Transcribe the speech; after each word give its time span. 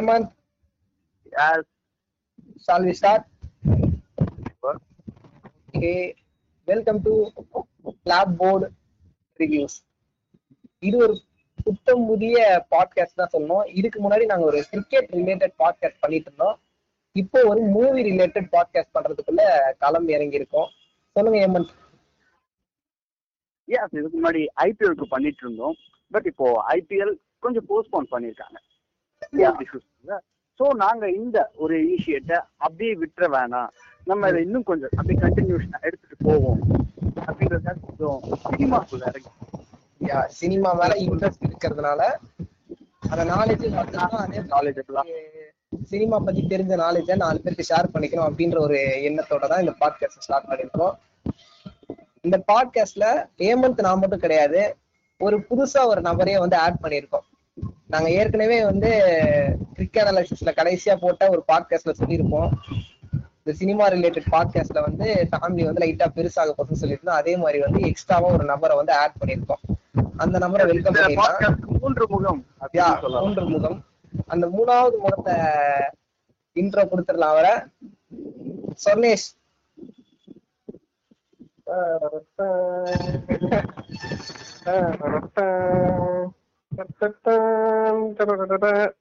Kamal. 0.00 0.12
Hemant, 0.12 0.32
Yes, 1.32 1.64
shall 2.58 2.82
we 2.82 2.92
start? 2.94 3.24
sir. 4.62 4.74
Okay, 5.68 6.14
welcome 6.68 7.02
to 7.04 7.12
Clapboard 8.04 8.62
Reviews. 9.40 9.74
இது 10.82 10.96
ஒரு 10.96 11.14
புத்தம் 11.66 12.04
புதிய 12.06 12.36
பாட்காஸ்ட் 12.70 13.18
தான் 13.20 13.32
சொல்லணும் 13.32 13.66
இதுக்கு 13.72 13.98
முன்னாடி 14.00 14.24
நாங்க 14.24 14.44
ஒரு 14.44 14.60
கிரிக்கெட் 14.70 15.10
ரிலேட்டட் 15.18 15.54
பாட்காஸ்ட் 15.58 16.00
பண்ணிட்டு 16.00 16.28
இருந்தோம் 16.30 16.56
இப்போ 17.16 17.38
ஒரு 17.42 17.60
மூவி 17.74 18.00
ரிலேட்டட் 18.08 18.48
பாட்காஸ்ட் 18.54 18.94
பண்றதுக்குள்ள 18.96 19.44
களம் 19.84 20.08
இறங்கி 20.08 20.40
இருக்கோம் 20.40 20.70
சொல்லுங்க 21.16 21.38
ஹேமந்த் 21.44 21.74
Yes, 23.68 23.88
இதுக்கு 23.98 24.16
முன்னாடி 24.18 24.40
ஐபிஎல்க்கு 24.68 25.06
பண்ணிட்டு 25.12 25.44
இருந்தோம் 25.46 25.76
பட் 26.10 26.26
இப்போ 26.26 26.46
ஐபிஎல் 26.78 27.14
கொஞ்சம் 27.42 27.68
போஸ்ட்போன் 27.68 28.12
பண்ணிருக்காங்க 28.14 28.58
சோ 30.60 30.66
நாங்க 30.74 31.04
இந்த 31.10 31.38
ஒரு 31.54 31.74
இனிஷியேட்டை 31.82 32.38
அப்படியே 32.56 32.92
விட்டுற 32.94 33.26
வேணாம். 33.36 33.70
நம்ம 34.04 34.28
இதை 34.28 34.40
இன்னும் 34.42 34.62
கொஞ்சம் 34.62 34.94
அப்படியே 34.96 35.18
கண்டினியூஷன் 35.20 35.84
எடுத்துட்டு 35.88 36.16
போவோம். 36.28 36.60
அப்படின்றத 37.26 37.74
கொஞ்சம் 37.86 38.18
சினிமாக்குள்ள 38.44 39.04
இறங்கி. 39.10 39.30
சினிமா 40.38 40.70
மேல 40.72 40.92
இன்ட்ரெஸ்ட் 41.04 41.46
இருக்கிறதுனால 41.48 42.00
அந்த 43.10 43.22
நாலேஜ் 43.32 43.64
நாலேஜபிளா 44.54 45.02
சினிமா 45.84 46.16
பத்தி 46.18 46.42
தெரிஞ்ச 46.50 46.74
நாலேஜ 46.84 47.16
நாலு 47.16 47.40
பேருக்கு 47.40 47.68
ஷேர் 47.70 47.92
பண்ணிக்கணும் 47.94 48.28
அப்படின்ற 48.28 48.58
ஒரு 48.58 48.78
எண்ணத்தோட 49.08 49.46
தான் 49.48 49.62
இந்த 49.64 49.74
பாட்காஸ்ட் 49.80 50.24
ஸ்டார்ட் 50.26 50.48
பண்ணிருக்கோம் 50.50 50.94
இந்த 52.20 52.36
பாட்காஸ்ட்ல 52.52 53.06
ஹேமந்த் 53.44 53.84
நான் 53.86 53.98
மட்டும் 53.98 54.18
கிடையாது 54.18 54.62
ஒரு 55.20 55.36
புதுசா 55.50 55.80
ஒரு 55.92 56.00
நபரையே 56.00 56.38
வந்து 56.38 56.56
ஆட் 56.56 56.82
பண்ணியிருக்கோம். 56.82 57.19
நாங்க 57.90 58.10
ஏற்கனவே 58.10 58.64
வந்து 58.64 58.90
கிரிக்கெட் 59.74 60.06
அனாலிசிஸ்ல 60.06 60.44
கடைசியா 60.44 60.96
போட்ட 61.00 61.28
ஒரு 61.28 61.44
பாட்காஸ்ட்ல 61.48 61.94
சொல்லியிருப்போம். 61.98 62.50
இந்த 63.10 63.52
சினிமா 63.52 63.88
ரிலேட்டட் 63.88 64.26
பாட்காஸ்ட்ல 64.30 64.80
வந்து 64.80 65.28
ஃபேமிலி 65.30 65.64
வந்து 65.64 65.72
லைட்டா 65.72 66.06
பெருசாக 66.14 66.52
போகுதுன்னு 66.58 66.80
சொல்லியிருந்தோம். 66.80 67.08
அதே 67.08 67.36
மாதிரி 67.36 67.58
வந்து 67.58 67.80
எக்ஸ்ட்ராவா 67.80 68.28
ஒரு 68.28 68.44
நபரை 68.44 68.76
வந்து 68.76 68.92
ஆட் 68.92 69.12
பண்ணியிருக்கோம். 69.20 69.76
அந்த 70.16 70.38
நபரை 70.38 70.66
வெல்கம் 70.66 70.94
podcast 70.94 71.58
மூன்று 71.80 72.06
முகம் 72.08 72.46
யா, 72.60 72.64
அப்படின்னு 72.64 72.98
சொல்லலாம். 72.98 73.24
மூன்று 73.24 73.48
முகம். 73.48 73.84
அந்த 74.26 74.46
மூணாவது 74.46 74.98
முகத்தை 74.98 75.34
இன்ட்ரோ 76.54 76.88
கொடுத்துடலாம் 76.88 77.32
அவரை. 77.32 77.52
சொர்ணேஷ். 78.84 79.28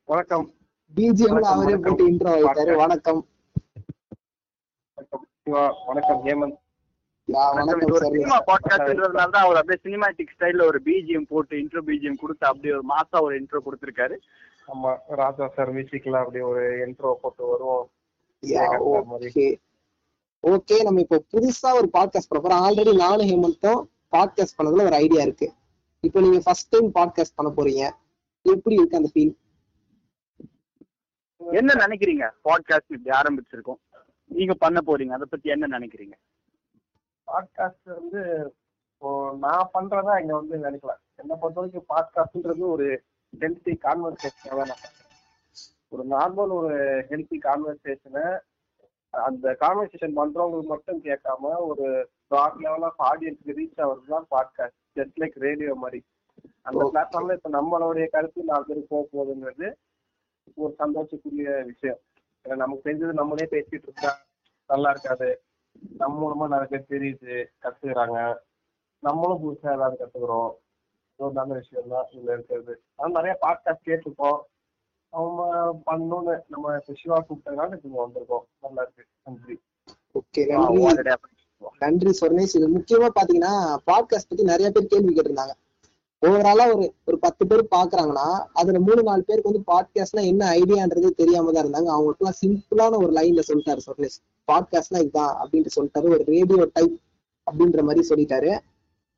வணக்கம். 0.06 0.54
பிஜிஎம்ல 0.96 1.40
அவரே 1.40 1.76
வணக்கம். 1.76 1.82
போட்டு 1.82 2.10
இன்ட்ரோ 2.10 2.32
வைத்தாரு 2.36 2.76
வணக்கம். 2.76 3.28
வணக்கம். 5.86 6.26
ஹேமந்த். 6.26 6.58
அப்படியே 9.56 9.80
சினிமாட்டிக் 9.84 10.34
ஸ்டைல்ல 10.38 10.66
ஒரு 10.66 10.82
பிஜிஎம் 10.86 11.26
போட்டு 11.28 11.58
இன்ட்ரோ 11.58 11.82
பிஜிஎம் 11.86 12.16
கொடுத்து 12.16 12.48
அப்படியே 12.48 12.74
ஒரு 12.74 12.84
மாசா 12.90 13.22
ஒரு 13.22 13.42
இன்ட்ரோ 13.42 13.58
கொடுத்திருக்காரு. 13.66 14.18
ஆமா 14.68 14.98
ராஜா 15.08 15.48
சார் 15.48 15.74
மியூசிக்ல 15.74 16.18
அப்படி 16.18 16.40
ஒரு 16.40 16.88
இன்ட்ரோ 16.88 17.14
போட்டு 17.14 17.46
வருவோம். 17.46 17.90
ஓகே. 20.42 20.84
நம்ம 20.84 21.00
இப்போ 21.00 21.24
புதுசா 21.34 21.74
ஒரு 21.74 21.90
பாட்காஸ்ட் 21.94 22.30
பண்ண 22.30 22.42
போறோம். 22.44 22.64
ஆல்ரெடி 22.66 22.96
நானும் 22.96 23.28
ஹேமந்தும் 23.28 23.84
பாட்காஸ்ட் 24.12 24.58
பண்ணதுல 24.58 24.86
ஒரு 24.86 24.94
ஐடியா 24.94 25.22
இருக்கு. 25.22 25.52
இப்போ 26.04 26.20
நீங்க 26.20 26.40
ஃபர்ஸ்ட் 26.46 26.70
டைம் 26.70 26.90
பாட்காஸ்ட் 26.98 27.36
பண்ண 27.36 27.50
போறீங்க. 27.56 27.84
எப்படி 28.46 28.76
இருக்கு 28.76 29.00
அந்த 29.00 29.10
ஃபீல் 29.14 29.34
என்ன 31.42 31.72
நினைக்கிறீங்க? 31.86 32.26
பாட்காஸ்ட் 32.48 32.94
இப்படி 32.96 33.12
ஆரம்பிச்சிருக்கோம். 33.18 33.80
நீங்க 34.32 34.54
பண்ண 34.54 34.80
போறீங்க. 34.88 35.14
அதை 35.18 35.28
பத்தி 35.30 35.50
என்ன 35.50 35.80
நினைக்கிறீங்க? 35.80 36.16
பாட்காஸ்ட் 37.28 37.90
வந்து 37.98 38.22
இப்போ 38.92 39.10
நான் 39.40 39.72
பண்றதா 39.74 40.14
இங்க 40.22 40.34
வந்து 40.34 40.56
நினைக்கலாம். 40.68 41.02
என்ன 41.16 41.36
பொறுத்த 41.36 41.60
வரைக்கும் 41.60 41.90
பாட்காஸ்ட்ன்றது 41.94 42.64
ஒரு 42.76 42.88
ஹெல்த்தி 43.34 43.74
கான்வர்சேஷன் 43.86 44.58
தான் 44.60 44.72
நான். 44.72 44.86
ஒரு 45.90 46.04
நார்மல் 46.16 46.52
ஒரு 46.60 46.74
ஹெல்த்தி 47.12 47.38
கான்வர்சேஷனை 47.48 48.26
அந்த 49.14 49.58
கான்வர்சேஷன் 49.62 50.18
பண்றவங்களுக்கு 50.20 50.74
மட்டும் 50.74 51.00
கேட்காம 51.08 51.54
ஒரு 51.70 51.86
ப்ராட் 52.32 52.60
லெவல் 52.66 52.86
ஆஃப் 52.90 53.02
ஆடியன்ஸ்க்கு 53.12 53.58
ரீச் 53.60 53.80
ஆகுறது 53.84 54.14
தான் 54.16 54.28
பாட்காஸ்ட் 54.36 54.78
ஜஸ்ட் 55.00 55.20
லைக் 55.20 55.40
ரேடியோ 55.40 55.76
மாதிரி. 55.76 56.04
அந்த. 56.62 56.90
பிளாட்ஃபார்ம்ல 56.94 57.34
இப்ப 57.34 57.50
நம்மளுடைய 57.50 58.08
கருத்து 58.08 58.44
நாலு 58.44 58.66
பேருக்கு 58.66 59.08
போக 59.10 59.24
போகுதுங்கிறது 59.24 59.74
ஒரு 60.56 60.76
சந்தோஷக்குரிய 60.80 61.66
விஷயம். 61.66 62.00
ஏன்னா 62.44 62.56
நமக்கு 62.56 62.90
தெரிஞ்சது 62.90 63.14
நம்மளே 63.14 63.48
பேசிட்டு 63.52 63.82
இருந்தா 63.82 64.18
நல்லா 64.68 64.90
இருக்காது. 64.90 65.42
நம்ம 65.98 66.34
மூலமா 66.34 66.50
நிறைய 66.50 66.68
பேர் 66.68 67.02
தெரியுது 67.02 67.46
கத்துக்கிறாங்க. 67.62 68.36
நம்மளும் 69.00 69.44
புதுசா 69.44 69.74
ஏதாவது 69.74 70.06
கத்துக்கிறோம். 70.06 70.54
இது 71.14 71.28
ஒரு 71.28 71.34
நல்ல 71.34 71.54
விஷயம் 71.54 71.88
தான் 71.90 72.06
இதுல 72.12 72.34
இருக்கிறது. 72.34 72.82
ஆனா 72.96 73.22
நிறைய 73.22 73.38
பாட்காஸ்ட் 73.42 73.86
கேட்டிருக்கோம். 73.86 74.40
அவங்க 75.10 75.74
பண்ணணும்னு 75.86 76.42
நம்ம 76.48 76.80
சிவா 76.80 77.26
கூப்பிட்டதுனால 77.30 77.80
இங்க 77.84 78.08
வந்திருக்கோம். 78.08 78.44
நல்லா 78.62 78.82
இருக்கு. 78.82 79.06
நன்றி. 79.24 79.62
ஓகே 80.14 80.68
நன்றி 81.80 82.14
சொர்ணேஷ். 82.22 82.56
இது 82.56 82.70
முக்கியமா 82.70 83.08
பாத்தீங்கன்னா 83.16 83.78
பாட்காஸ்ட் 83.88 84.28
பத்தி 84.30 84.44
நிறைய 84.44 84.72
பேர் 84.72 84.86
கேள்வி 84.86 85.14
கேட்டிருந்தாங்க. 85.14 85.52
ஓவராலா 86.26 86.76
ஒரு 86.76 86.94
ஒரு 87.06 87.20
பத்து 87.20 87.48
பேர் 87.48 87.68
பாக்குறாங்கன்னா 87.76 88.46
அதுல 88.54 88.80
மூணு 88.80 89.04
நாலு 89.04 89.24
பேருக்கு 89.24 89.62
வந்து 89.64 89.66
பாட்காஸ்ட்னா 89.72 90.26
என்ன 90.26 90.52
ஐடியான்றது 90.52 91.10
தெரியாம 91.10 91.52
தான் 91.52 91.66
இருந்தாங்க. 91.66 91.86
அவங்களுக்கு 91.86 92.26
எல்லாம் 92.26 92.40
சிம்பிளான 92.46 92.98
ஒரு 92.98 93.14
லைன்ல 93.14 93.40
சொல்லிட்டாரு 93.48 93.80
சொர்ணேஷ். 93.88 94.18
பாட்காஸ்ட்னா 94.52 95.00
இதுதான் 95.00 95.48
அப்படின்ட்டு 95.48 95.68
சொல்லிட்டாரு. 95.80 96.04
ஒரு 96.04 96.24
ரேடியோ 96.26 96.70
டைப் 96.74 97.00
அப்படின்ற 97.52 97.84
மாதிரி 97.84 98.08
சொல்லிட்டாரு. 98.10 98.60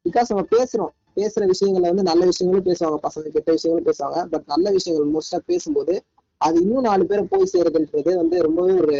பிகாஸ் 0.09 0.25
நம்ம 0.27 0.45
பேசுறோம். 0.51 0.93
பேசுற 1.15 1.51
விஷயங்கள்ல 1.51 1.81
வந்து 1.81 2.03
நல்ல 2.03 2.25
விஷயங்களும் 2.25 2.75
பேசுவாங்க. 2.75 3.05
பசங்க 3.05 3.29
கெட்ட 3.29 3.51
விஷயங்களும் 3.51 3.93
பேசுவாங்க. 3.93 4.25
பட் 4.25 4.43
நல்ல 4.45 4.71
விஷயங்கள் 4.71 5.11
மோஸ்டா 5.11 5.39
பேசும்போது 5.45 6.03
அது 6.37 6.61
இன்னும் 6.61 6.81
நாலு 6.81 7.05
பேரை 7.05 7.25
போய் 7.29 7.49
சேருதுன்றது 7.53 8.15
வந்து 8.15 8.41
ரொம்பவே 8.41 8.71
ஒரு 8.71 8.99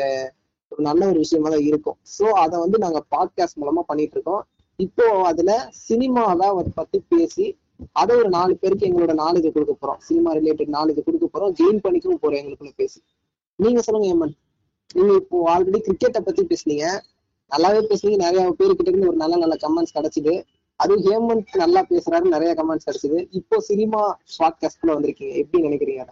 ஒரு 0.71 0.83
நல்ல 0.83 1.07
ஒரு 1.07 1.17
விஷயமா 1.17 1.49
தான் 1.49 1.59
இருக்கும். 1.59 1.97
சோ 2.19 2.23
அதை 2.23 2.59
வந்து 2.59 2.77
நாங்க 2.77 3.03
பாட்காஸ்ட் 3.15 3.59
மூலமா 3.61 3.81
பண்ணிட்டு 3.85 4.15
இருக்கோம் 4.17 4.43
இப்போ 4.75 5.23
அதுல 5.23 5.71
சினிமாவை 5.89 6.65
பத்தி 6.73 6.99
பேசி 7.07 7.57
அதை 7.91 8.15
ஒரு 8.15 8.29
நாலு 8.29 8.57
பேருக்கு 8.57 8.87
எங்களோட 8.87 9.13
நாலேஜ் 9.21 9.51
கொடுக்க 9.51 9.75
போறோம். 9.81 9.97
சினிமா 9.97 10.35
ரிலேட்டட் 10.35 10.71
நாலேஜ் 10.77 11.03
கொடுக்க 11.03 11.27
போறோம். 11.33 11.53
கெயின் 11.61 11.79
பண்ணிக்கவும் 11.83 12.21
போறோம் 12.21 12.39
எங்களுக்குள்ள 12.41 12.71
பேசி. 12.75 13.03
நீங்க 13.55 13.81
சொல்லுங்க 13.81 14.07
ஏமன் 14.13 14.33
நீங்க 14.93 15.13
இப்போ 15.13 15.37
ஆல்ரெடி 15.53 15.79
கிரிக்கெட்டை 15.87 16.19
பத்தி 16.19 16.43
பேசுனீங்க. 16.43 16.85
நல்லாவே 17.51 17.81
பேசுனீங்க. 17.91 18.15
நிறைய 18.15 18.55
பேர்கிட்ட 18.59 18.91
இருந்து 18.91 19.07
ஒரு 19.07 19.15
நல்ல 19.15 19.37
நல்ல 19.37 19.55
கமெண்ட்ஸ் 19.61 19.95
கிடைச்சிது. 19.95 20.43
அதுவும் 20.75 21.05
ஹேமந்த் 21.05 21.55
நல்லா 21.55 21.85
பேசுறாரு. 21.89 22.21
நிறைய 22.21 22.53
கமெண்ட்ஸ் 22.57 22.89
கிடைச்சது. 22.89 23.27
இப்போ 23.29 23.59
சினிமா 23.59 24.19
பாட்காஸ்ட்ல 24.39 24.95
வந்திருக்கீங்க. 24.95 25.35
எப்படி 25.35 25.63
நினைக்கிறீங்க 25.63 26.05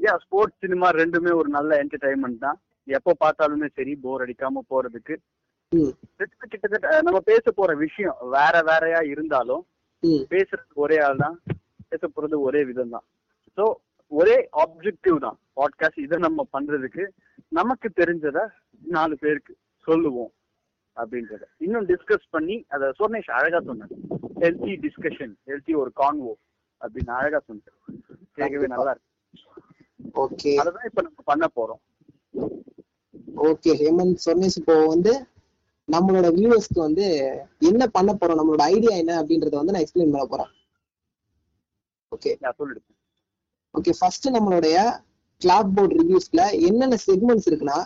யா 0.00 0.16
ஸ்போர்ட்ஸ் 0.16 0.58
சினிமா 0.58 0.90
ரெண்டுமே 0.90 1.34
ஒரு 1.34 1.48
நல்ல 1.48 1.84
என்டர்டைன்மெண்ட் 1.84 2.38
தான். 2.38 2.60
எப்போ 2.96 3.12
பார்த்தாலுமே 3.24 3.68
சரி 3.76 3.92
போர் 4.04 4.24
அடிக்காம 4.24 4.62
போறதுக்கு. 4.72 5.14
கிட்டத்தட்ட 6.20 6.88
நம்ம 7.06 7.18
பேச 7.30 7.44
போற 7.58 7.70
விஷயம் 7.84 8.16
வேற 8.36 8.54
வேறையா 8.68 9.00
இருந்தாலும் 9.12 9.62
பேசுறது 10.32 10.72
ஒரே 10.84 10.96
ஆள் 11.06 11.22
தான் 11.24 11.36
பேச 11.90 12.02
போறது 12.14 12.36
ஒரே 12.48 12.60
விதம் 12.68 12.94
தான். 12.94 13.06
ஸோ 13.58 13.64
ஒரே 14.12 14.36
ஆப்ஜெக்டிவ் 14.62 15.18
தான் 15.26 15.36
பாட்காஸ்ட் 15.58 16.04
இதை 16.06 16.18
நம்ம 16.26 16.46
பண்றதுக்கு 16.54 17.04
நமக்கு 17.58 17.88
தெரிஞ்சத 18.00 18.38
நாலு 18.96 19.14
பேருக்கு 19.22 19.52
சொல்லுவோம் 19.86 20.32
அப்படின்றத. 20.96 21.42
இன்னும் 21.64 21.86
டிஸ்கஸ் 21.90 22.26
பண்ணி 22.36 22.56
அதை 22.74 22.86
சொன்னேஷ் 23.00 23.30
அழகா 23.38 23.60
சொன்னேன். 23.68 23.92
ஹெல்த்தி 24.42 24.74
டிஸ்கஷன் 24.86 25.34
ஹெல்த்தி 25.50 25.74
ஒரு 25.82 25.92
கான்வோ 26.00 26.34
அப்படின்னு 26.80 27.12
அழகா 27.18 27.40
சொன்னேன். 27.48 27.76
கேட்கவே 28.38 28.68
நல்லா 28.74 28.92
இருக்கு. 28.94 29.08
ஓகே 30.24 30.52
அததான் 30.62 30.88
இப்ப 30.90 31.02
நம்ம 31.06 31.22
பண்ண 31.30 31.46
போறோம். 31.58 31.82
ஓகே 33.48 33.70
ஹேமந்த் 33.82 34.24
சொன்னேஸ் 34.26 34.56
இப்போ 34.60 34.74
வந்து 34.92 35.12
நம்மளோட 35.88 36.26
வியூவர்ஸ்க்கு 36.36 36.80
வந்து 36.86 37.06
என்ன 37.70 37.86
பண்ண 37.96 38.10
போறோம்? 38.12 38.38
நம்மளோட 38.40 38.62
ஐடியா 38.74 38.92
என்ன 39.02 39.12
அப்படின்றத 39.22 39.56
வந்து 39.60 39.74
நான் 39.74 39.84
எக்ஸ்பிளைன் 39.84 40.12
பண்ண 40.14 40.26
போறேன். 40.32 40.50
ஓகே 42.12 42.30
ஓகே 43.74 43.92
ஃபர்ஸ்ட் 43.98 44.28
நம்மளுடைய 44.36 44.76
கிளாப் 45.40 45.72
போர்ட் 45.76 45.94
ரிவ்யூஸ்ல 46.00 46.42
என்னென்ன 46.68 46.96
செக்மெண்ட்ஸ் 47.06 47.48
இருக்குன்னா 47.50 47.78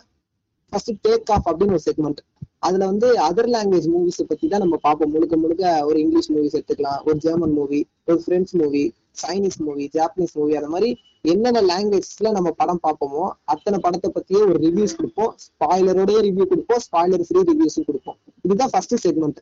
ஃபர்ஸ்ட் 0.72 0.92
டேக் 1.06 1.32
ஆஃப் 1.34 1.48
அப்படின்னு 1.50 1.76
ஒரு 1.76 1.86
செக்மெண்ட் 1.88 2.20
அதுல 2.66 2.84
வந்து 2.90 3.08
அதர் 3.28 3.50
லாங்குவேஜ் 3.54 3.88
மூவிஸ் 3.94 4.20
பத்தி 4.28 4.46
தான் 4.48 4.62
நம்ம 4.64 4.76
பார்ப்போம். 4.86 5.12
முழுக்க 5.14 5.34
முழுக்க 5.36 5.64
ஒரு 5.88 5.98
இங்கிலீஷ் 6.04 6.30
மூவிஸ் 6.34 6.56
எடுத்துக்கலாம். 6.58 7.00
ஒரு 7.06 7.16
ஜெர்மன் 7.24 7.54
மூவி 7.58 7.80
ஒரு 8.08 8.18
French 8.26 8.54
movie 8.62 8.84
Chinese 9.22 9.58
movie 9.66 9.84
Japanese 9.96 10.34
movie 10.38 10.54
அந்த 10.60 10.70
மாதிரி 10.74 10.90
என்னென்ன 11.24 11.60
லாங்குவேஜ்ல 11.68 12.30
நம்ம 12.36 12.48
படம் 12.60 12.80
பார்ப்போமோ 12.86 13.22
அத்தனை 13.52 13.78
படத்தை 13.84 14.08
பத்தியே 14.16 14.40
ஒரு 14.48 14.58
ரிவ்யூஸ் 14.64 14.96
கொடுப்போம். 14.98 15.30
ஸ்பாய்லரோடய 15.44 16.18
ரிவ்யூ 16.26 16.44
கொடுப்போம். 16.50 16.80
ஸ்பாய்லர் 16.86 17.24
ஃப்ரீ 17.28 17.42
ரிவ்யூஸும் 17.50 17.86
கொடுப்போம். 17.88 18.18
இதுதான் 18.46 18.72
ஃபர்ஸ்ட் 18.72 18.96
செக்மெண்ட் 19.04 19.40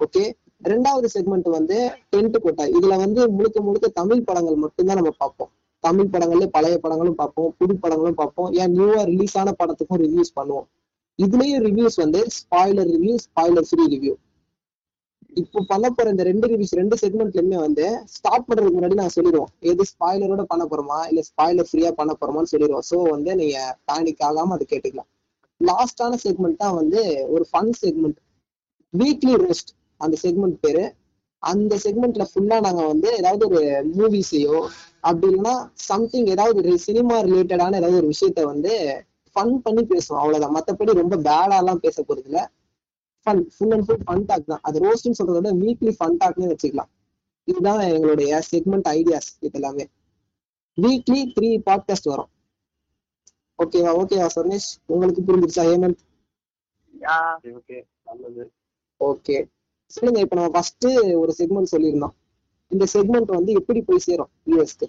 ஓகே 0.00 0.22
ரெண்டாவது 0.70 1.08
செக்மெண்ட் 1.14 1.48
வந்து 1.56 1.76
டென்ட் 2.12 2.38
கோட்டா 2.44 2.64
இதுல 2.76 2.94
வந்து 3.04 3.20
முழுக்க 3.36 3.58
முழுக்க 3.66 3.86
தமிழ் 4.00 4.26
படங்கள் 4.28 4.62
மட்டும்தான் 4.64 4.98
நம்ம 5.00 5.12
பார்ப்போம். 5.22 5.50
தமிழ் 5.84 6.12
படங்கள்ல 6.12 6.46
பழைய 6.56 6.76
படங்களும் 6.84 7.18
பார்ப்போம். 7.20 7.50
புது 7.58 7.74
படங்களும் 7.82 8.18
பார்ப்போம். 8.20 8.48
ஏன் 8.60 8.72
நியூவா 8.76 9.02
ரிலீஸ் 9.10 9.36
ஆன 9.40 9.52
படத்துக்கும் 9.60 10.00
ரிவ்யூஸ் 10.04 10.32
பண்ணுவோம். 10.38 10.66
இதுலயும் 11.18 11.64
ரிவ்யூஸ் 11.68 11.98
வந்து 12.04 12.20
spoiler 12.38 12.88
review 12.94 13.16
spoiler 13.26 13.66
free 13.70 13.84
review 13.94 14.14
இப்போ 15.40 15.60
பண்ண 15.70 15.86
போற 15.90 16.10
இந்த 16.14 16.24
ரெண்டு 16.28 16.46
ரிவ்யூஸ் 16.50 16.74
ரெண்டு 16.80 16.96
செக்மெண்ட்லயுமே 17.02 17.58
வந்து 17.66 17.84
ஸ்டார்ட் 18.14 18.46
பண்றதுக்கு 18.48 18.76
முன்னாடி 18.78 18.96
நான் 19.00 19.14
சொல்லிடுவோம் 19.14 19.50
எது 19.70 19.84
ஸ்பாய்லரோட 19.90 20.42
பண்ண 20.52 20.64
போறோமா? 20.70 20.98
இல்ல 21.10 21.20
ஸ்பாய்லர் 21.28 21.68
ஃப்ரீயா 21.70 21.90
பண்ண 22.00 22.12
போறோமான்னு 22.20 22.50
சொல்லிடுவோம் 22.52 22.86
சோ 22.90 22.98
வந்து 23.14 23.30
நீங்க 23.40 23.58
பேனிக் 23.90 24.22
ஆகாம 24.28 24.54
அதை 24.56 24.66
கேட்டுக்கலாம். 24.72 25.08
லாஸ்டான 25.60 26.18
செக்மெண்ட் 26.24 26.60
தான் 26.64 26.76
வந்து 26.80 27.00
ஒரு 27.34 27.44
ஃபன் 27.50 27.72
செக்மெண்ட் 27.82 28.18
வீக்லி 28.94 29.34
ரெஸ்ட் 29.46 29.72
அந்த 30.00 30.16
செக்மெண்ட் 30.24 30.58
பேரு. 30.66 30.84
அந்த 31.42 31.74
செக்மெண்ட்ல 31.84 32.24
ஃபுல்லா 32.30 32.58
நாங்க 32.66 32.82
வந்து 32.92 33.08
ஏதாவது 33.20 33.44
ஒரு 33.48 33.62
மூவிஸையோ 33.96 34.58
அப்படி 35.08 35.26
இல்லைன்னா 35.30 35.54
சம்திங் 35.90 36.28
ஏதாவது 36.34 36.78
சினிமா 36.86 37.16
ரிலேட்டடான 37.28 37.78
ஏதாவது 37.80 38.00
ஒரு 38.02 38.10
விஷயத்த 38.14 38.44
வந்து 38.52 38.72
ஃபன் 39.36 39.54
பண்ணி 39.64 39.82
பேசுவோம். 39.92 40.20
அவ்வளவுதான். 40.22 40.54
மத்தபடி 40.58 41.00
ரொம்ப 41.02 41.16
பேடாலாம் 41.28 41.82
பேச 41.86 41.96
போறது 42.02 42.28
இல்லை 42.30 42.44
fun 43.24 43.42
full 43.56 43.70
and 43.70 43.86
full 43.86 44.02
fun 44.06 44.24
talk 44.26 44.46
தான். 44.46 44.60
அது 44.62 44.78
ரோஸ்ட்னு 44.80 45.18
சொல்றத 45.20 45.40
விட 45.40 45.52
வீக்லி 45.64 45.92
ஃபன் 45.98 46.16
டாக்னே 46.24 46.46
வச்சுக்கலாம். 46.52 46.90
இதுதான் 47.48 47.80
எங்களுடைய 47.80 48.42
செக்மெண்ட் 48.50 48.88
ஐடியாஸ் 48.96 49.30
இது 49.40 49.60
எல்லாமே 49.60 49.84
வீக்லி 50.78 51.20
த்ரீ 51.34 51.48
பாட்காஸ்ட் 51.66 52.10
வரும் 52.12 52.30
ஓகேவா 53.58 53.90
ஓகேவா 54.02 54.28
சர்னேஷ்? 54.36 54.70
உங்களுக்கு 54.86 55.20
புரிஞ்சிருச்சா? 55.22 55.64
ஹேமந்த் 55.70 56.02
யா 57.00 57.18
ஓகே 57.58 57.78
நல்லது. 58.04 58.44
ஓகே 59.00 59.36
சொல்லுங்க 59.86 60.20
இப்ப 60.20 60.36
நம்ம 60.36 60.50
ஃபர்ஸ்ட் 60.50 60.86
ஒரு 61.22 61.32
செக்மெண்ட் 61.38 61.72
சொல்லியிருந்தோம். 61.72 62.14
இந்த 62.68 62.84
செக்மெண்ட் 62.92 63.30
வந்து 63.36 63.52
எப்படி 63.52 63.80
போய் 63.82 64.06
சேரும் 64.08 64.30
யூஎஸ்க்கு 64.46 64.86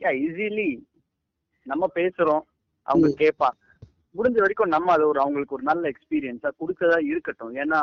யா 0.00 0.10
ஈஸிலி 0.24 0.68
நம்ம 1.62 1.86
பேசுறோம். 1.94 2.44
அவங்க. 2.82 3.08
கேட்பாங்க. 3.24 3.56
முடிஞ்ச 4.18 4.38
வரைக்கும் 4.40 4.74
நம்ம 4.74 4.92
அது 4.92 5.04
ஒரு 5.08 5.20
அவங்களுக்கு 5.20 5.56
ஒரு 5.56 5.62
நல்ல 5.62 5.90
எக்ஸ்பீரியன்ஸா 5.92 6.50
கொடுக்கறதா 6.60 6.98
இருக்கட்டும். 7.12 7.54
ஏன்னா 7.62 7.80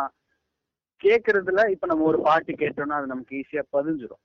கேக்குறதுல 1.04 1.62
இப்ப 1.74 1.88
நம்ம 1.88 2.06
ஒரு 2.12 2.20
பாட்டு 2.22 2.54
கேட்டோம்னா 2.54 2.98
அது 3.00 3.12
நமக்கு 3.14 3.40
ஈஸியா 3.40 3.64
பதிஞ்சிரும். 3.78 4.24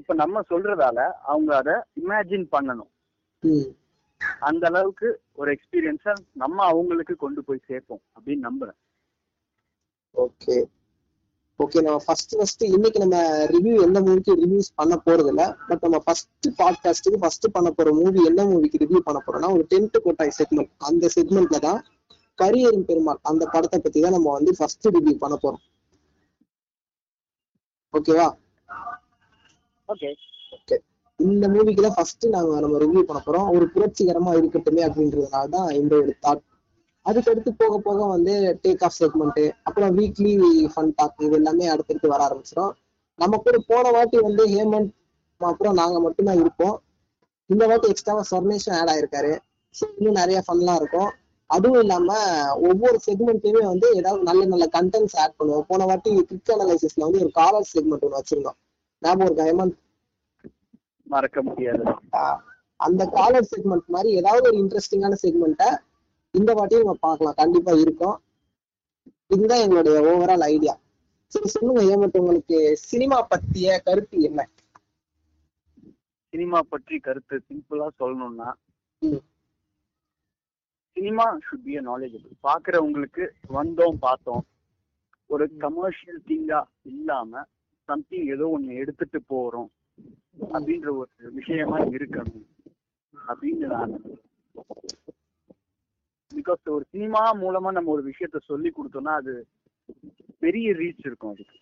இப்ப 0.00 0.14
நம்ம 0.14 0.42
சொல்றதால 0.50 0.98
அவங்க 1.30 1.50
அதை 1.56 1.74
இமேஜின் 2.02 2.46
பண்ணணும். 2.56 2.92
அந்த 4.48 4.64
அளவுக்கு 4.70 5.08
ஒரு 5.32 5.48
எக்ஸ்பீரியன்ஸா 5.56 6.12
நம்ம 6.42 6.64
அவங்களுக்கு 6.64 7.14
கொண்டு 7.16 7.40
போய் 7.44 7.66
சேர்ப்போம் 7.66 8.02
அப்படின்னு 8.14 8.46
நம்புறேன். 8.48 8.78
ஓகே. 10.14 10.56
ஓகே 11.62 11.80
நம்ம 11.86 11.98
ஃபர்ஸ்ட் 12.04 12.34
ஃபர்ஸ்ட் 12.38 12.62
இன்னைக்கு 12.68 12.98
நம்ம 12.98 13.16
ரிவ்யூ 13.46 13.74
எந்த 13.82 13.98
மூவிக்கு 14.00 14.32
ரிவ்யூஸ் 14.42 14.70
பண்ண 14.74 14.94
போறது 15.06 15.30
இல்ல 15.32 15.42
பட் 15.68 15.82
நம்ம 15.82 15.98
ஃபர்ஸ்ட் 15.98 16.48
பாட்காஸ்ட்டுக்கு 16.60 17.18
ஃபர்ஸ்ட் 17.18 17.46
பண்ண 17.52 17.70
போற 17.70 17.90
மூவி 17.92 18.20
என்ன 18.26 18.44
மூவிக்கு 18.44 18.80
ரிவ்யூ 18.84 19.00
பண்ண 19.00 19.18
போறோம்னா 19.26 19.50
ஒரு 19.52 19.64
டென்ட் 19.72 19.98
கோட்டாய் 20.04 20.32
செக்மெண்ட் 20.38 20.70
அந்த 20.78 21.10
செக்மெண்ட்ல 21.16 21.58
தான் 21.58 21.80
பரியேறும் 22.38 22.86
பெருமாள் 22.86 23.20
அந்த 23.22 23.44
படத்தை 23.46 23.78
பத்தி 23.80 24.00
தான் 24.00 24.12
நம்ம 24.12 24.30
வந்து 24.32 24.52
ஃபர்ஸ்ட் 24.58 24.88
ரிவ்யூ 24.88 25.14
பண்ண 25.18 25.34
போறோம். 25.42 25.62
ஓகேவா 27.94 28.28
ஓகே 29.88 30.10
ஓகே 30.56 30.76
இந்த 31.20 31.46
மூவிக்கு 31.48 31.82
தான் 31.82 31.96
ஃபர்ஸ்ட் 31.96 32.24
நாங்க 32.26 32.60
நம்ம 32.60 32.78
ரிவ்யூ 32.78 33.02
பண்ண 33.02 33.20
போறோம். 33.26 33.48
ஒரு 33.56 33.66
புரட்சிகரமா 33.74 34.32
இருக்கட்டுமே 34.40 34.82
அப்படின்றதுனால 34.88 35.48
தான் 35.48 35.68
இந்த 35.80 35.92
ஒரு 35.96 36.14
தாட் 36.22 36.42
அதுக்கடுத்து 37.06 37.50
போக 37.56 37.78
போக 37.78 38.06
வந்து 38.06 38.34
டேக் 38.62 38.84
ஆஃப் 38.84 38.98
செக்மெண்ட் 39.00 39.44
அப்புறம் 39.62 39.98
வீக்லி 39.98 40.32
ஃபன் 40.74 40.92
டாக் 40.94 41.22
இது 41.26 41.36
எல்லாமே 41.40 41.66
அடுத்தடுத்து 41.66 42.08
வர 42.08 42.20
ஆரம்பிச்சிடும் 42.26 42.72
நம்ம 43.18 43.36
கூட 43.36 43.56
போன 43.66 43.90
வாட்டி 43.90 44.18
வந்து 44.18 44.44
ஹேமந்த் 44.46 44.92
அப்புறம் 45.38 45.74
நாங்க 45.74 46.00
மட்டும்தான் 46.00 46.40
இருப்போம். 46.40 46.76
இந்த 47.50 47.66
வாட்டி 47.66 47.88
எக்ஸ்ட்ராவா 47.88 48.22
சொர்ணேஷும் 48.30 48.76
ஆட் 48.78 48.90
ஆயிருக்காரு. 48.92 49.32
இன்னும் 49.96 50.18
நிறைய 50.20 50.38
ஃபன்லாம் 50.46 50.74
இருக்கும். 50.74 51.10
அதுவும் 51.50 51.80
இல்லாம 51.80 52.10
ஒவ்வொரு 52.68 52.98
செக்மெண்ட்லயுமே 53.06 53.62
வந்து 53.64 53.88
ஏதாவது 53.94 54.22
நல்ல 54.22 54.42
நல்ல 54.44 54.66
கண்டென்ட்ஸ் 54.78 55.16
ஆட் 55.16 55.34
பண்ணுவோம். 55.38 55.66
போன 55.70 55.84
வாட்டி 55.84 56.10
கிரிக் 56.20 56.52
அனலைசிஸ்ல 56.54 57.06
வந்து 57.06 57.22
ஒரு 57.24 57.30
காலர் 57.30 57.70
செக்மெண்ட் 57.72 58.04
ஒன்று 58.06 58.18
வச்சிருந்தோம். 58.18 58.58
ஞாபகம் 59.02 59.26
இருக்கா 59.26 59.46
ஹேமந்த்? 59.50 59.76
மறக்க 61.06 61.42
முடியாது. 61.42 61.84
அந்த 62.80 63.02
காலர் 63.06 63.48
செக்மெண்ட் 63.56 63.86
மாதிரி 63.86 64.12
ஏதாவது 64.20 64.44
ஒரு 64.48 64.56
இன்ட்ரெஸ்டிங்கான 64.62 65.16
செக்மெண்ட்டை 65.22 65.70
இந்த 66.38 66.50
வாட்டியும் 66.58 66.84
நம்ம 66.84 67.02
பார்க்கலாம். 67.08 67.38
கண்டிப்பா 67.42 67.72
இருக்கும். 67.84 68.16
இதுதான் 69.34 69.62
எங்களுடைய 69.64 69.96
ஓவரால் 70.10 70.44
ஐடியா 70.54 70.74
சரி 71.32 71.48
சொல்லுங்க 71.54 71.82
ஏமட் 71.92 72.18
உங்களுக்கு 72.20 72.58
சினிமா 72.90 73.18
பத்திய 73.32 73.76
கருத்து 73.86 74.16
என்ன? 74.28 74.40
சினிமா 76.32 76.58
பற்றி 76.72 76.96
கருத்து 77.06 77.36
சிம்பிளா 77.48 77.86
சொல்லணும்னா. 78.00 78.48
சினிமா 80.96 81.26
ஷுட் 81.44 81.64
பி 81.66 81.74
நாலேஜபிள் 81.90 82.34
பாக்குறவங்களுக்கு 82.48 83.24
வந்தோம் 83.58 83.98
பார்த்தோம். 84.06 84.42
ஒரு 85.30 85.44
கமர்ஷியல் 85.64 86.20
திங்கா 86.28 86.60
இல்லாம 86.92 87.42
சம்திங் 87.88 88.26
ஏதோ 88.34 88.46
ஒண்ணு 88.56 88.80
எடுத்துட்டு 88.82 89.20
போறோம். 89.32 89.70
அப்படின்ற 90.54 90.88
ஒரு 91.02 91.32
விஷயமா 91.38 91.78
இருக்கணும். 91.96 92.46
அப்படின்னு 93.14 93.66
நான் 93.74 93.94
பிகாஸ் 96.36 96.70
ஒரு 96.70 96.84
சினிமா 96.90 97.32
மூலமா 97.34 97.70
நம்ம 97.72 97.90
ஒரு 97.90 98.10
விஷயத்த 98.10 98.38
சொல்லி 98.44 98.72
கொடுத்தோம்னா 98.76 99.14
அது 99.14 99.34
பெரிய 100.38 100.72
ரீச் 100.72 101.04
இருக்கும் 101.04 101.30
அதுக்கு. 101.30 101.58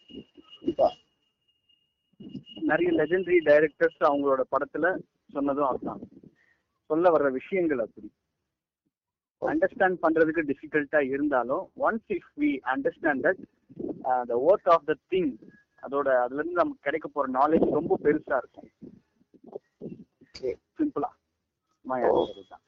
நிறைய 2.63 2.91
லெஜெண்டரி 2.93 3.39
டைரக்டர்ஸ் 3.45 4.01
அவங்களோட 4.01 4.43
படத்துல 4.51 4.87
சொன்னதும் 5.33 5.67
அதுதான். 5.67 6.03
சொல்ல 6.91 7.11
வர்ற 7.11 7.31
விஷயங்கள் 7.31 7.79
அப்படி. 7.79 8.09
அண்டர்ஸ்டாண்ட் 9.43 10.01
பண்றதுக்கு 10.03 10.43
டிஃபிகல்ட்டா 10.51 11.01
இருந்தாலும் 11.09 11.71
once 11.77 12.09
if 12.09 12.31
we 12.39 12.51
understand 12.75 13.23
that 13.27 13.41
the 14.25 14.35
work 14.49 14.69
of 14.69 14.85
the 14.85 14.97
thing 15.11 15.31
அதோட 15.83 16.09
அதுல 16.23 16.41
இருந்து 16.41 16.61
நமக்கு 16.63 16.83
கிடைக்க 16.83 17.09
போற 17.09 17.29
நாலேஜ் 17.33 17.73
ரொம்ப 17.73 17.99
பெருசா 18.03 18.37
இருக்கும். 18.37 18.71
சிம்பிளா 20.79 21.11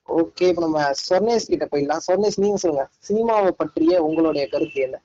ஓகே 0.08 0.48
இப்ப 0.48 0.62
நம்ம 0.62 0.80
சொர்ணேஷ் 1.02 1.50
கிட்ட 1.50 1.66
போயிடலாம். 1.66 2.04
சொர்ணேஷ் 2.06 2.42
நீங்க 2.42 2.56
சொல்லுங்க. 2.56 2.84
சினிமாவை 3.08 3.50
பற்றிய 3.52 4.02
உங்களுடைய 4.02 4.44
கருத்து 4.48 4.80
என்ன? 4.82 4.96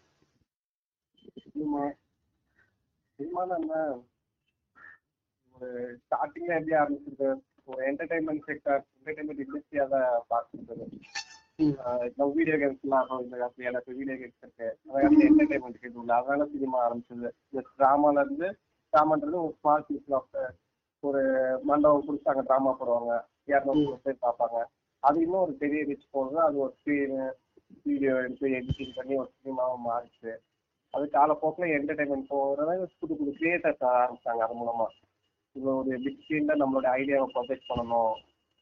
சினிமா 1.45 1.83
சினிமா 3.19 3.43
நம்ம 3.51 3.71
ஒரு 5.55 5.69
ஸ்டார்டிங்ல 6.01 6.57
எப்படி 6.57 6.75
ஆரம்பிச்சிருக்கு 6.75 7.29
ஒரு 7.67 7.79
என்டர்டைன்மெண்ட் 7.89 8.43
செக்டர் 8.47 8.81
என்டர்டைன்மெண்ட் 8.97 9.41
இண்டஸ்ட்ரியா 9.45 9.85
தான் 9.93 10.03
பார்த்துருக்குது 10.31 10.85
ம். 11.59 11.73
நம்ம 12.17 12.27
வீடியோ 12.35 12.55
கேம்ஸ் 12.61 12.83
எல்லாம் 12.85 13.07
இந்த 13.23 13.35
காலத்துல 13.37 13.69
எனக்கு 13.69 13.97
வீடியோ 13.99 14.15
கேம்ஸ் 14.19 14.43
இருக்கு. 14.43 14.67
அதனால 14.85 15.23
என்டர்டைன்மெண்ட் 15.27 15.79
இல்லை 15.93 16.15
அதனால 16.17 16.45
சினிமா 16.53 16.77
ஆரம்பிச்சது. 16.85 17.29
இந்த 17.47 17.63
டிராமால 17.73 18.23
இருந்து 18.25 18.49
டிராமான்றது 18.93 19.37
ஒரு 19.43 19.55
ஸ்மால் 19.57 19.87
பீஸ் 19.87 20.13
ஆஃப் 20.17 20.37
ஒரு 21.03 21.21
மண்டபம் 21.63 22.05
கொடுத்து 22.05 22.31
அங்க 22.31 22.43
டிராமா 22.43 22.71
போடுவாங்க 22.79 23.11
இரநூறு 23.47 23.97
பேர் 24.05 24.23
பார்ப்பாங்க. 24.25 24.59
அது 25.07 25.17
இன்னும் 25.25 25.43
ஒரு 25.45 25.53
பெரிய 25.63 25.81
ரீச் 25.89 26.13
போகுது 26.15 26.37
அது 26.47 26.57
ஒரு 26.65 26.73
வீடியோ 27.87 28.13
எடுத்து 28.23 28.47
எடிட்டிங் 28.57 28.95
பண்ணி 28.97 29.13
ஒரு 29.21 29.29
சினிமாவை 29.35 29.77
மாறிச்சு. 29.87 30.31
அது 30.93 31.05
காலப்போக்கில் 31.15 31.73
என்டர்டைன்மெண்ட் 31.77 32.31
போகிறதால 32.31 32.87
புது 33.01 33.13
புது 33.19 33.31
கிரியேட்டர்ஸ் 33.39 33.83
ஆரம்பிச்சாங்க 33.91 34.43
அது 34.45 34.55
மூலமா. 34.61 34.87
இப்போ 35.55 35.69
ஒரு 35.81 35.99
பிக் 36.05 36.21
ஸ்க்ரீன்ல 36.23 36.55
நம்மளோட 36.61 36.87
ஐடியாவை 36.99 37.27
ப்ரொஜெக்ட் 37.35 37.69
பண்ணணும். 37.71 38.15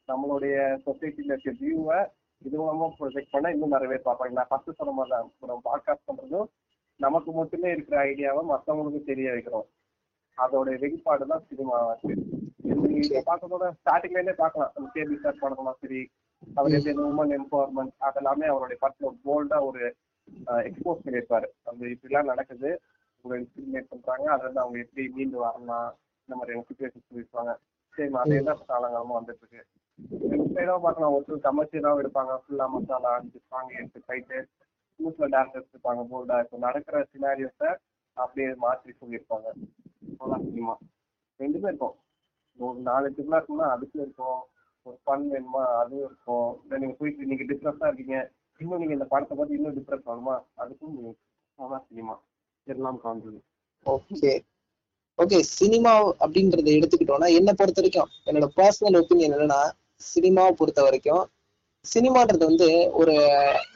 நம்மளுடைய 0.08 0.56
சொசைட்டில 0.86 1.32
இருக்க 1.32 1.52
வியூவை 1.60 1.98
இது 2.42 2.56
மூலமா 2.62 2.86
ப்ரொஜெக்ட் 2.98 3.32
பண்ணா 3.34 3.48
இன்னும் 3.54 3.74
நிறைய 3.74 3.90
பேர் 3.92 4.06
பார்ப்பாங்க. 4.08 4.36
நான் 4.38 4.50
ஃபர்ஸ்ட் 4.50 4.78
சொன்ன 4.80 4.94
மாதிரி 4.98 5.14
தான். 5.14 5.30
நம்ம 5.50 5.62
பாட்காஸ்ட் 5.68 6.08
பண்றதும் 6.10 6.48
நமக்கு 7.00 7.30
மட்டுமே 7.38 7.68
இருக்கிற 7.74 7.96
ஐடியாவை 8.10 8.42
மற்றவங்களுக்கும் 8.52 9.10
தெரிய 9.10 9.28
வைக்கிறோம். 9.34 9.66
அதோட 10.38 10.68
வெளிப்பாடு 10.84 11.26
தான் 11.32 11.44
சினிமா 11.50 11.76
பார்க்கறதோட 13.28 13.66
ஸ்டார்டிங்ல 13.78 14.18
இருந்தே 14.18 14.36
பார்க்கலாம். 14.42 14.72
நம்ம 14.74 14.88
கேபி 14.94 15.16
சார் 15.24 15.42
படம்லாம் 15.42 15.80
சரி 15.82 16.00
அவர் 16.58 16.76
எப்படி 16.78 17.04
உமன் 17.10 17.34
எம்பவர்மெண்ட் 17.38 17.94
அதெல்லாமே 18.08 18.46
அவருடைய 18.52 18.78
படத்துல 18.82 19.10
போல்டா 19.26 19.58
ஒரு 19.68 19.82
எக்ஸ்போஸ் 20.68 21.04
பண்ணியிருப்பாரு. 21.04 21.48
அந்த 21.70 21.82
இப்படிலாம் 21.94 22.30
நடக்குது. 22.32 22.70
உங்களை 23.22 23.38
டிஸ்கிரிமினேட் 23.42 23.92
பண்றாங்க. 23.92 24.26
அதுல 24.32 24.46
இருந்து 24.46 24.62
அவங்க 24.64 24.78
எப்படி 24.84 25.04
மீண்டு 25.16 25.38
வரலாம்? 25.44 25.90
இந்த 26.24 26.36
மாதிரியான 26.38 26.66
சுச்சுவேஷன் 26.68 27.06
சொல்லியிருப்பாங்க. 27.08 27.52
சரி 27.96 28.10
அதே 28.22 28.38
தான் 28.48 28.62
காலங்காலமா 28.70 29.18
வந்துட்டு 29.18 29.44
இருக்கு 29.44 29.62
சைடாவும் 30.54 30.84
பார்க்கலாம். 30.86 31.14
ஒருத்தர் 31.16 31.46
கமர்ஷியலாவும் 31.48 32.00
எடுப்பாங்க. 32.02 32.32
ஃபுல்லா 32.42 32.66
மசாலா 32.72 33.12
சாங் 33.50 33.76
எடுத்து 33.78 34.00
போயிட்டு 34.08 34.38
ஸ்மூத்ல 34.96 35.26
டான்ஸ் 35.34 35.56
இருப்பாங்க 35.72 36.02
போல்டா 36.10 36.36
இப்போ 36.44 36.58
நடக்கிற 36.66 36.98
சினாரியோஸை 37.12 37.70
அப்படியே 38.16 38.48
மாற்றி 38.64 38.92
சொல்லியிருப்பாங்க. 39.00 39.48
சினிமா. 40.48 40.74
ரெண்டுமே 41.40 41.70
இருக்கும். 41.72 41.96
ஒரு 42.58 42.78
நாலு 42.90 43.06
திருவிழா 43.16 43.38
இருக்குன்னா 43.38 43.66
அதுக்கும் 43.74 44.04
இருக்கும். 44.04 44.40
ஒரு 44.86 44.96
ஃபன் 45.02 45.24
வேணுமா? 45.30 45.62
அதுவும் 45.80 46.04
இருக்கும். 46.04 46.50
இல்லை 46.62 46.76
நீங்க 46.82 46.94
போயிட்டு 46.98 47.28
நீங்க 47.30 47.44
டிப்ரெஸ்ஸா 47.50 47.88
இருக்கீங்க. 47.88 48.18
இன்னும் 48.60 48.80
நீங்க 48.82 48.94
இந்த 48.94 49.06
படத்தை 49.08 49.34
பார்த்து 49.36 49.56
இன்னும் 49.58 49.76
டிப்ரெஸ் 49.78 50.08
ஆகுமா 50.08 50.34
அதுக்கும் 50.60 50.94
அதான் 51.58 51.84
சினிமா 51.88 52.14
எல்லாம் 52.66 52.98
காண்றது 53.02 53.38
ஓகே 53.86 54.32
ஓகே 55.18 55.38
சினிமா 55.52 55.92
அப்படின்றத 56.24 56.68
எடுத்துக்கிட்டோம்னா 56.72 57.28
என்ன 57.38 57.50
பொறுத்த 57.52 57.80
வரைக்கும் 57.80 58.10
என்னோட 58.26 58.46
பர்சனல் 58.56 58.98
ஒப்பீனியன் 59.00 59.34
என்னன்னா 59.36 59.60
சினிமாவை 60.02 60.52
பொறுத்த 60.58 60.80
வரைக்கும் 60.82 61.22
சினிமான்றது 61.84 62.44
வந்து 62.44 62.68
ஒரு 63.00 63.14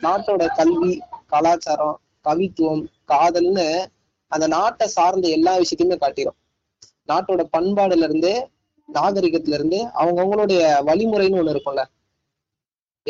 நாட்டோட 0.02 0.45
கல்வி 0.59 0.93
கலாச்சாரம் 1.33 1.97
கவித்துவம் 2.26 2.83
காதல்னு 3.09 3.69
அந்த 4.33 4.47
நாட்டை 4.49 4.87
சார்ந்த 4.97 5.29
எல்லா 5.37 5.52
விஷயத்தையுமே 5.59 5.99
காட்டிடும் 5.99 6.38
நாட்டோட 7.09 7.45
பண்பாடுல 7.55 8.09
இருந்து 8.09 8.33
நாகரிகத்துல 8.95 9.49
இருந்து 9.49 9.87
அவங்கவுங்களுடைய 9.87 10.83
வழிமுறைன்னு 10.87 11.41
ஒண்ணு 11.41 11.57
இருக்கும்ல. 11.57 11.85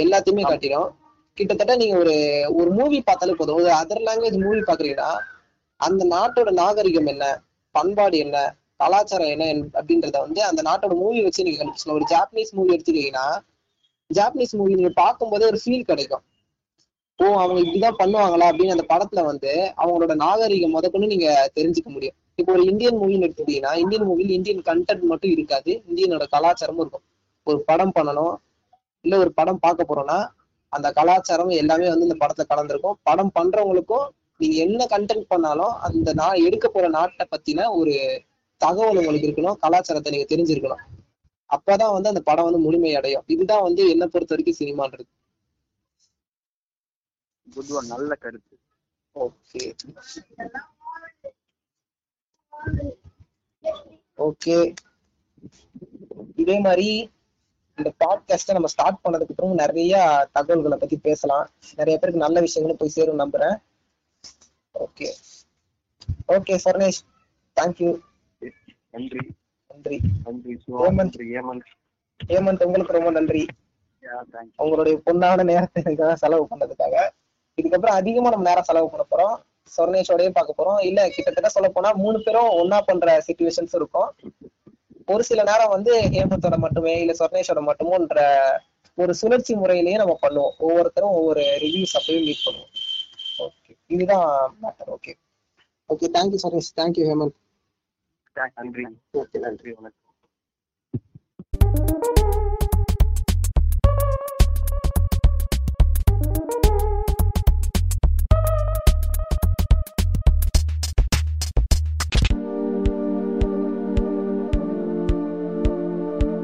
எல்லாத்தையுமே 0.01 0.43
காட்டிடும். 0.43 0.99
கிட்டத்தட்ட 1.35 1.77
நீங்க 1.77 1.99
ஒரு 1.99 2.45
ஒரு 2.55 2.71
மூவி 2.71 3.03
பார்த்தாலே 3.03 3.33
போதும். 3.33 3.55
ஒரு 3.55 3.67
அதர் 3.67 4.03
லாங்குவேஜ் 4.05 4.43
மூவி 4.43 4.59
பாக்குறீங்கன்னா 4.59 5.19
அந்த 5.77 6.05
நாட்டோட 6.05 6.51
நாகரிகம் 6.51 7.07
என்ன? 7.07 7.43
பண்பாடு 7.71 8.19
என்ன? 8.19 8.57
கலாச்சாரம் 8.77 9.27
என்ன? 9.27 9.45
என்- 9.45 9.69
அப்படின்றத 9.73 10.19
வந்து 10.19 10.43
அந்த 10.43 10.63
நாட்டோட 10.63 10.95
மூவி 10.95 11.23
வச்சு 11.23 11.43
நீங்க 11.45 11.65
கண்டுபிடிச்சலாம் 11.65 11.93
ஒரு 11.93 12.05
ஜாப்பனீஸ் 12.11 12.51
மூவி 12.51 12.77
எடுத்துக்கிட்டீங்கன்னா 12.77 13.41
ஜாப்பனீஸ் 14.15 14.51
மூவி 14.51 14.75
நீங்க 14.75 14.91
பார்க்கும்போதே 14.95 15.47
ஒரு 15.47 15.61
ஃபீல் 15.65 15.83
கிடைக்கும். 15.83 16.23
ஓ 17.17 17.25
அவங்க 17.25 17.61
இப்படிதான் 17.61 18.03
பண்ணுவாங்களா? 18.03 18.57
அப்படின்னு 18.57 18.79
அந்த 18.79 18.85
படத்துல 18.89 19.25
வந்து 19.25 19.73
அவங்களோட 19.77 20.15
நாகரிகம் 20.15 20.71
முதற்கொண்டு 20.71 21.07
நீங்க 21.07 21.53
தெரிஞ்சுக்க 21.61 21.85
முடியும். 21.85 22.15
இப்போ 22.41 22.53
ஒரு 22.53 22.65
இந்தியன் 22.65 22.99
மூவின்னு 23.01 23.27
எடுத்துக்கிட்டீங்கன்னா 23.27 23.73
இந்தியன் 23.83 24.09
மூவில 24.09 24.31
இந்தியன் 24.39 24.63
கண்டென்ட் 24.71 25.09
மட்டும் 25.13 25.35
இருக்காது. 25.37 25.73
இந்தியனோட 25.91 26.25
கலாச்சாரமும் 26.37 26.83
இருக்கும். 26.85 27.07
ஒரு 27.47 27.59
படம் 27.71 27.93
பண்ணணும் 27.95 28.35
இல்ல 29.05 29.19
ஒரு 29.19 29.31
படம் 29.33 29.63
பார்க்க 29.65 29.89
போறோம்னா 29.91 30.19
அந்த 30.73 30.89
கலாச்சாரம் 30.99 31.53
எல்லாமே 31.63 31.87
வந்து 31.89 32.07
இந்த 32.07 32.17
படத்துல 32.23 32.45
கலந்துருக்கும். 32.53 32.99
படம் 33.03 33.33
பண்றவங்களுக்கும் 33.39 34.07
நீங்க 34.41 34.57
என்ன 34.65 34.87
கண்டென்ட் 34.91 35.31
பண்ணாலும் 35.33 35.75
அந்த 35.87 36.13
நா 36.13 36.27
எடுக்க 36.47 36.67
போற 36.69 36.89
நாட்டை 36.89 37.25
பத்தின 37.31 37.67
ஒரு 37.79 37.95
தகவல் 38.61 38.99
உங்களுக்கு 39.01 39.29
இருக்கணும் 39.29 39.59
கலாச்சாரத்தை 39.65 40.11
நீங்க 40.13 40.29
தெரிஞ்சிருக்கணும். 40.31 40.83
அப்பதான் 41.51 41.95
வந்து 41.97 42.11
அந்த 42.13 42.23
படம் 42.29 42.47
வந்து 42.49 42.61
முழுமை 42.67 42.91
அடையும். 42.95 43.25
இதுதான் 43.27 43.67
வந்து 43.69 43.83
என்ன 43.95 44.05
பொறுத்த 44.07 44.35
வரைக்கும் 44.35 44.61
சினிமான்றது. 44.61 45.09
நல்ல 47.93 48.15
கருத்து. 48.15 48.55
ஓகே. 49.17 49.63
ஓகே 54.17 54.75
இதே 56.35 56.61
மாதிரி 56.61 57.11
இந்த 57.77 57.93
பாட்காஸ்ட்டை 58.05 58.53
நம்ம 58.53 58.67
ஸ்டார்ட் 58.67 58.99
பண்ணதுக்கு 59.05 59.29
அப்புறம் 59.29 59.55
நிறைய 59.55 59.97
தகவல்களை 60.33 60.79
பத்தி 60.79 60.97
பேசலாம். 60.97 61.49
நிறைய 61.77 61.99
பேருக்கு 61.99 62.21
நல்ல 62.21 62.41
விஷயங்களும் 62.41 62.81
போய் 62.81 62.89
சேரும் 62.89 63.19
நம்புறேன். 63.19 63.57
ஓகே 64.75 65.09
ஓகே 66.29 66.59
சர்ணேஷ் 66.65 67.01
தேங்க்யூ 67.61 67.99
நன்றி. 68.91 69.31
நன்றி. 69.69 70.01
நன்றி. 70.25 70.59
சிவா 70.65 70.87
ஏமன் 70.87 71.61
ஹேமந்த். 72.27 72.63
உங்களுக்கு 72.63 72.93
ரொம்ப 72.93 73.11
நன்றி. 73.11 73.47
உங்களுடைய 74.57 75.01
பொண்ணான 75.07 75.45
நேரத்தை 75.45 75.83
எனக்காக 75.87 76.17
செலவு 76.17 76.49
பண்ணதுக்காக. 76.51 77.09
இதுக்கப்புறம் 77.63 77.97
அதிகமா 78.01 78.29
நம்ம 78.29 78.49
நேரம் 78.49 78.65
செலவு 78.65 78.91
பண்ண 78.91 79.07
போறோம். 79.11 79.50
சொர்ணேஷோடய 79.77 80.29
பார்க்க 80.29 80.59
போறோம். 80.59 80.81
இல்ல 80.89 81.09
கிட்டத்தட்ட 81.09 81.49
சொல்ல 81.49 81.69
போனா 81.69 81.91
மூணு 82.05 82.19
பேரும் 82.23 82.51
ஒன்னா 82.61 82.81
பண்ற 82.81 83.23
சுச்சுவேஷன்ஸ் 83.27 83.75
இருக்கும். 83.81 84.11
ஒரு 85.07 85.25
சில 85.25 85.43
நேரம் 85.43 85.75
வந்து 85.77 85.93
ஹேமந்தோட 86.15 86.57
மட்டுமே 86.57 86.95
இல்ல 87.01 87.13
சொர்ணேஷோட 87.19 87.61
மட்டுமோன்ற 87.71 88.25
ஒரு 88.99 89.13
சுழற்சி 89.15 89.55
முறையிலேயே 89.55 89.97
நம்ம 89.97 90.19
பண்ணுவோம். 90.23 90.55
ஒவ்வொருத்தரும் 90.59 91.11
ஒவ்வொரு 91.11 91.43
ரிவ்யூஸ் 91.63 91.97
அப்பவே 91.99 92.21
மீட் 92.21 92.45
பண்ணுவோம். 92.47 92.73
ஓகே 93.39 93.73
இதுதான் 93.87 94.29
matter 94.63 94.91
okay 94.97 95.13
okay 95.91 96.09
thank you 96.17 96.41
Sornesh 96.43 96.75
thank you 96.77 97.07
Hemanth 97.11 97.39
நன்றி 98.57 98.85
ஓகே 99.13 99.39
நன்றி 99.39 99.39
நன்றி 99.39 99.71
வணக்கம் 99.73 100.00